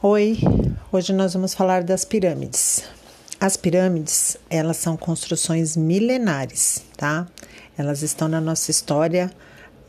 [0.00, 0.38] Oi,
[0.92, 2.84] hoje nós vamos falar das pirâmides.
[3.40, 7.26] As pirâmides, elas são construções milenares, tá?
[7.76, 9.28] Elas estão na nossa história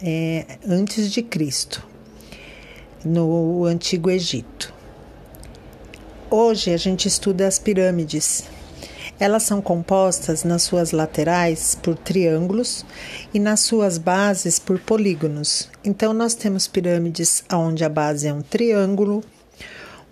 [0.02, 1.88] é, antes de Cristo,
[3.06, 4.74] no Antigo Egito.
[6.28, 8.46] Hoje a gente estuda as pirâmides.
[9.20, 12.84] Elas são compostas nas suas laterais por triângulos
[13.32, 15.70] e nas suas bases por polígonos.
[15.86, 19.24] Então nós temos pirâmides onde a base é um triângulo,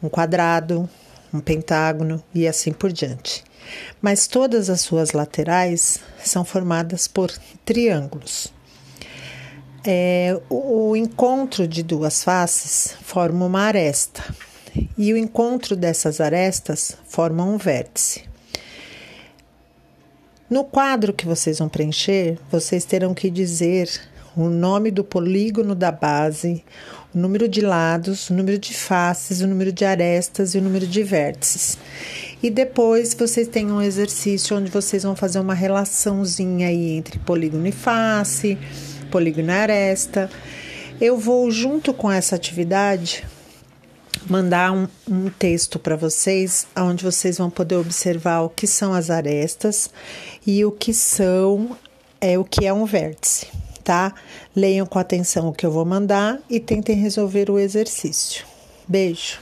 [0.02, 0.90] um quadrado,
[1.34, 3.44] um pentágono e assim por diante.
[4.02, 7.32] Mas todas as suas laterais são formadas por
[7.66, 8.54] triângulos.
[9.86, 14.24] É, o encontro de duas faces forma uma aresta,
[14.98, 18.24] e o encontro dessas arestas forma um vértice.
[20.50, 23.90] No quadro que vocês vão preencher, vocês terão que dizer
[24.44, 26.64] o nome do polígono da base,
[27.14, 30.86] o número de lados, o número de faces, o número de arestas e o número
[30.86, 31.78] de vértices.
[32.42, 37.66] E depois vocês têm um exercício onde vocês vão fazer uma relaçãozinha aí entre polígono
[37.66, 38.58] e face,
[39.10, 40.30] polígono e aresta.
[41.02, 43.26] Eu vou, junto com essa atividade,
[44.30, 49.10] mandar um, um texto para vocês, onde vocês vão poder observar o que são as
[49.10, 49.90] arestas
[50.46, 51.76] e o que são
[52.22, 53.48] é o que é um vértice
[53.88, 54.14] tá?
[54.54, 58.46] Leiam com atenção o que eu vou mandar e tentem resolver o exercício.
[58.86, 59.40] Beijo!